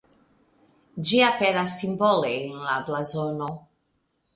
Ĝi 1.11 1.21
aperas 1.27 1.77
simbole 1.83 2.35
en 2.41 2.59
la 2.67 2.83
blazono. 2.91 3.57